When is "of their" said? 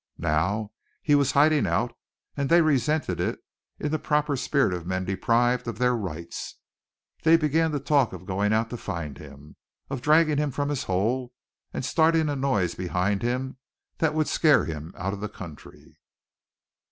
5.67-5.95